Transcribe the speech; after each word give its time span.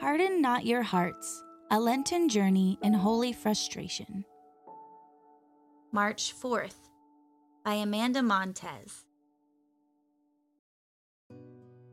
Harden 0.00 0.40
not 0.40 0.64
your 0.64 0.82
hearts, 0.82 1.44
a 1.70 1.78
Lenten 1.78 2.30
journey 2.30 2.78
in 2.82 2.94
holy 2.94 3.34
frustration. 3.34 4.24
March 5.92 6.34
4th 6.42 6.88
by 7.66 7.74
Amanda 7.74 8.22
Montez. 8.22 9.04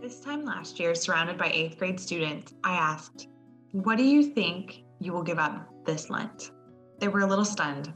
This 0.00 0.18
time 0.18 0.44
last 0.44 0.80
year, 0.80 0.96
surrounded 0.96 1.38
by 1.38 1.52
eighth 1.54 1.78
grade 1.78 2.00
students, 2.00 2.52
I 2.64 2.72
asked, 2.72 3.28
What 3.70 3.98
do 3.98 4.04
you 4.04 4.24
think 4.24 4.82
you 4.98 5.12
will 5.12 5.22
give 5.22 5.38
up 5.38 5.68
this 5.84 6.10
Lent? 6.10 6.50
They 6.98 7.06
were 7.06 7.20
a 7.20 7.26
little 7.26 7.44
stunned. 7.44 7.92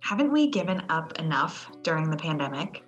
Haven't 0.00 0.32
we 0.32 0.50
given 0.50 0.82
up 0.88 1.16
enough 1.20 1.70
during 1.82 2.10
the 2.10 2.16
pandemic? 2.16 2.82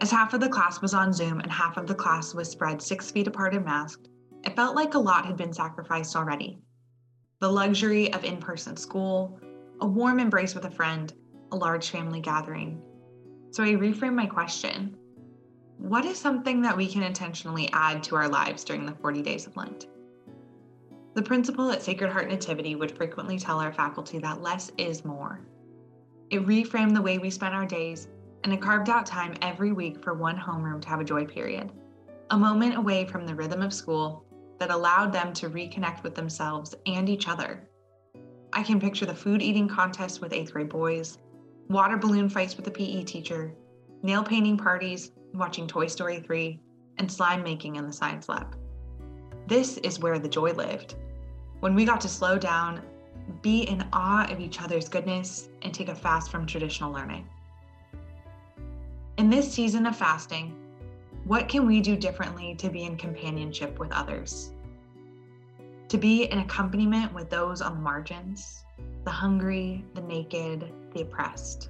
As 0.00 0.10
half 0.10 0.34
of 0.34 0.40
the 0.40 0.48
class 0.48 0.82
was 0.82 0.92
on 0.92 1.12
Zoom 1.12 1.38
and 1.38 1.52
half 1.52 1.76
of 1.76 1.86
the 1.86 1.94
class 1.94 2.34
was 2.34 2.50
spread 2.50 2.82
six 2.82 3.12
feet 3.12 3.28
apart 3.28 3.54
and 3.54 3.64
masked, 3.64 4.07
it 4.44 4.56
felt 4.56 4.76
like 4.76 4.94
a 4.94 4.98
lot 4.98 5.26
had 5.26 5.36
been 5.36 5.52
sacrificed 5.52 6.16
already. 6.16 6.58
The 7.40 7.50
luxury 7.50 8.12
of 8.12 8.24
in 8.24 8.38
person 8.38 8.76
school, 8.76 9.38
a 9.80 9.86
warm 9.86 10.18
embrace 10.18 10.54
with 10.54 10.64
a 10.64 10.70
friend, 10.70 11.12
a 11.52 11.56
large 11.56 11.90
family 11.90 12.20
gathering. 12.20 12.82
So 13.50 13.62
I 13.62 13.68
reframed 13.68 14.14
my 14.14 14.26
question 14.26 14.96
What 15.78 16.04
is 16.04 16.18
something 16.18 16.60
that 16.62 16.76
we 16.76 16.88
can 16.88 17.02
intentionally 17.02 17.68
add 17.72 18.02
to 18.04 18.16
our 18.16 18.28
lives 18.28 18.64
during 18.64 18.84
the 18.86 18.94
40 18.94 19.22
days 19.22 19.46
of 19.46 19.56
Lent? 19.56 19.86
The 21.14 21.22
principal 21.22 21.70
at 21.70 21.82
Sacred 21.82 22.12
Heart 22.12 22.28
Nativity 22.28 22.74
would 22.74 22.96
frequently 22.96 23.38
tell 23.38 23.58
our 23.60 23.72
faculty 23.72 24.18
that 24.18 24.42
less 24.42 24.70
is 24.78 25.04
more. 25.04 25.40
It 26.30 26.46
reframed 26.46 26.94
the 26.94 27.02
way 27.02 27.18
we 27.18 27.30
spent 27.30 27.54
our 27.54 27.66
days, 27.66 28.08
and 28.44 28.52
it 28.52 28.60
carved 28.60 28.88
out 28.88 29.06
time 29.06 29.34
every 29.42 29.72
week 29.72 30.02
for 30.02 30.14
one 30.14 30.36
homeroom 30.36 30.80
to 30.82 30.88
have 30.88 31.00
a 31.00 31.04
joy 31.04 31.24
period, 31.24 31.72
a 32.30 32.38
moment 32.38 32.76
away 32.76 33.04
from 33.06 33.26
the 33.26 33.34
rhythm 33.34 33.62
of 33.62 33.72
school 33.72 34.27
that 34.58 34.70
allowed 34.70 35.12
them 35.12 35.32
to 35.34 35.50
reconnect 35.50 36.02
with 36.02 36.14
themselves 36.14 36.74
and 36.86 37.08
each 37.08 37.28
other. 37.28 37.68
I 38.52 38.62
can 38.62 38.80
picture 38.80 39.06
the 39.06 39.14
food 39.14 39.42
eating 39.42 39.68
contest 39.68 40.20
with 40.20 40.32
eighth 40.32 40.52
grade 40.52 40.68
boys, 40.68 41.18
water 41.68 41.96
balloon 41.96 42.28
fights 42.28 42.56
with 42.56 42.64
the 42.64 42.70
PE 42.70 43.04
teacher, 43.04 43.54
nail 44.02 44.22
painting 44.22 44.56
parties, 44.56 45.12
watching 45.34 45.66
Toy 45.66 45.86
Story 45.86 46.20
3, 46.20 46.60
and 46.98 47.10
slime 47.10 47.42
making 47.42 47.76
in 47.76 47.86
the 47.86 47.92
science 47.92 48.28
lab. 48.28 48.56
This 49.46 49.78
is 49.78 50.00
where 50.00 50.18
the 50.18 50.28
joy 50.28 50.52
lived. 50.52 50.96
When 51.60 51.74
we 51.74 51.84
got 51.84 52.00
to 52.02 52.08
slow 52.08 52.38
down, 52.38 52.82
be 53.42 53.62
in 53.62 53.86
awe 53.92 54.26
of 54.30 54.40
each 54.40 54.60
other's 54.62 54.88
goodness, 54.88 55.48
and 55.62 55.72
take 55.72 55.88
a 55.88 55.94
fast 55.94 56.30
from 56.30 56.46
traditional 56.46 56.92
learning. 56.92 57.28
In 59.18 59.28
this 59.28 59.52
season 59.52 59.86
of 59.86 59.96
fasting, 59.96 60.54
what 61.28 61.46
can 61.46 61.66
we 61.66 61.82
do 61.82 61.94
differently 61.94 62.54
to 62.54 62.70
be 62.70 62.84
in 62.84 62.96
companionship 62.96 63.78
with 63.78 63.92
others? 63.92 64.54
To 65.88 65.98
be 65.98 66.24
in 66.24 66.38
accompaniment 66.38 67.12
with 67.12 67.28
those 67.28 67.60
on 67.60 67.74
the 67.74 67.80
margins, 67.82 68.64
the 69.04 69.10
hungry, 69.10 69.84
the 69.94 70.00
naked, 70.00 70.72
the 70.94 71.02
oppressed. 71.02 71.68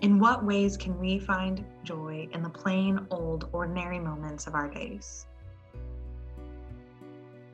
In 0.00 0.18
what 0.18 0.44
ways 0.44 0.76
can 0.76 0.98
we 0.98 1.20
find 1.20 1.64
joy 1.84 2.28
in 2.32 2.42
the 2.42 2.48
plain, 2.48 3.06
old, 3.12 3.48
ordinary 3.52 4.00
moments 4.00 4.48
of 4.48 4.56
our 4.56 4.68
days? 4.68 5.26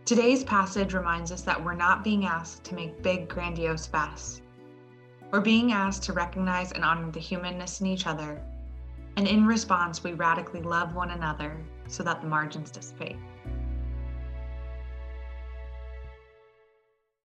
Today's 0.06 0.44
passage 0.44 0.94
reminds 0.94 1.30
us 1.30 1.42
that 1.42 1.62
we're 1.62 1.74
not 1.74 2.02
being 2.02 2.24
asked 2.24 2.64
to 2.64 2.74
make 2.74 3.02
big, 3.02 3.28
grandiose 3.28 3.86
fasts. 3.86 4.40
We're 5.30 5.40
being 5.40 5.72
asked 5.72 6.04
to 6.04 6.14
recognize 6.14 6.72
and 6.72 6.86
honor 6.86 7.10
the 7.10 7.20
humanness 7.20 7.82
in 7.82 7.86
each 7.86 8.06
other 8.06 8.42
and 9.18 9.26
in 9.26 9.44
response, 9.44 10.04
we 10.04 10.12
radically 10.12 10.62
love 10.62 10.94
one 10.94 11.10
another 11.10 11.56
so 11.88 12.04
that 12.04 12.20
the 12.20 12.28
margins 12.28 12.70
dissipate. 12.70 13.16